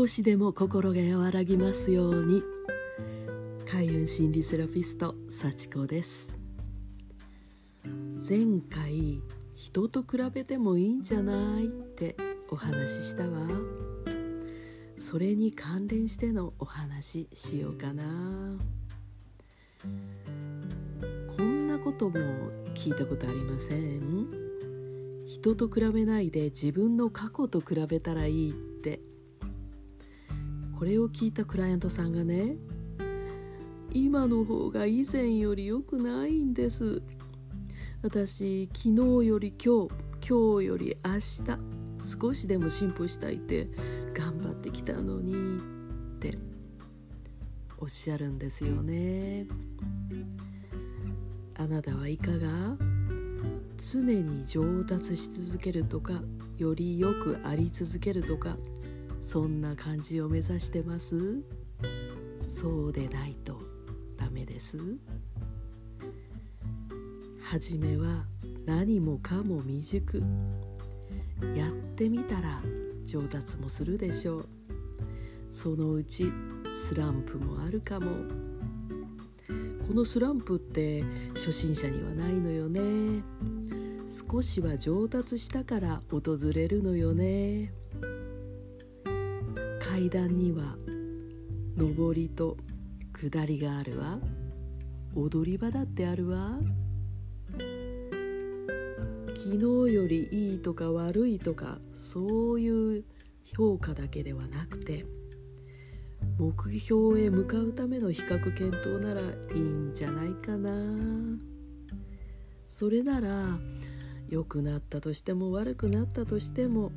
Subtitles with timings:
[0.00, 2.42] 少しでも心が和らぎますように。
[3.70, 6.34] 開運心理セラピスト幸子です。
[8.26, 9.20] 前回
[9.54, 12.16] 人と比べてもいいんじゃないって
[12.48, 13.46] お話ししたわ。
[14.98, 18.02] それに関連してのお話しようかな。
[21.36, 22.14] こんなことも
[22.74, 24.28] 聞いたことありません？
[25.26, 28.69] 人と比べないで自分の過去と比べたらいいって
[30.80, 32.56] これを聞いたクライアントさんがね
[33.92, 37.02] 今の方が以前より良くないんです。
[38.00, 38.88] 私昨
[39.20, 39.90] 日より今日
[40.26, 41.42] 今日より明日
[42.18, 43.68] 少しでも進歩したいって
[44.14, 46.38] 頑張ってきたのにって
[47.78, 49.46] おっしゃるんですよね。
[51.58, 52.74] あなたはいかが
[53.76, 56.22] 常に上達し続けるとか
[56.56, 58.56] よりよくあり続けるとか
[59.32, 61.40] そんな感じを目指してます？
[62.48, 63.62] そうでないと
[64.16, 64.76] ダメです。
[67.40, 68.24] 初めは
[68.66, 70.20] 何もかも未熟。
[71.54, 72.60] やってみたら
[73.04, 74.48] 上達もするでしょう。
[75.52, 76.32] そのうち
[76.72, 78.06] スランプもあるかも。
[79.86, 83.22] このスランプって初心者にはないのよね。
[84.28, 87.72] 少しは上達したから訪れるのよね。
[89.90, 90.76] 階段には
[91.76, 92.56] 上りと
[93.12, 94.20] 下りがあるわ。
[95.16, 96.60] 踊り場だってあるわ。
[99.34, 103.04] 昨日よりいいとか悪いとかそういう
[103.44, 105.04] 評価だけではなくて
[106.38, 109.24] 目標へ向かうための比較検討ならい
[109.56, 110.70] いんじゃないかな。
[112.64, 113.58] それなら
[114.28, 116.92] 良くなったとしても悪くなったとしても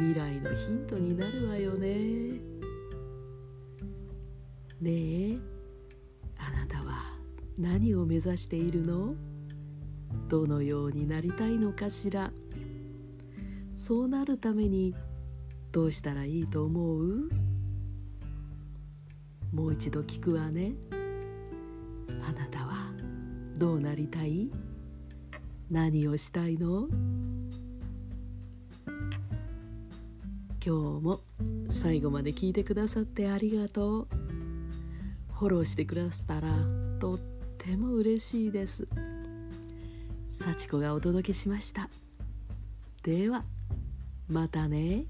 [0.00, 2.40] 未来のヒントになるわよね。
[4.80, 5.38] ねえ
[6.38, 7.02] あなたは
[7.58, 9.14] 何を目指しているの？
[10.28, 12.32] どのようになりたいのかしら？
[13.74, 14.94] そうなるために
[15.70, 17.28] どうしたらいいと思う？
[19.52, 20.72] もう一度聞くわね。
[22.26, 22.90] あなたは
[23.58, 24.50] どうなりたい？
[25.70, 26.88] 何をしたいの？
[30.62, 31.20] 今日も
[31.70, 34.08] 最後まで聞いてくださってありがとう。
[35.38, 36.54] フォローしてくださったら
[37.00, 37.18] とっ
[37.56, 38.86] ても嬉しいです。
[40.26, 41.88] 幸子がお届けしました。
[43.02, 43.44] では
[44.28, 45.06] またね。